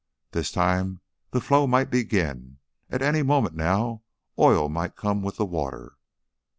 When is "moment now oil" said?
3.21-4.67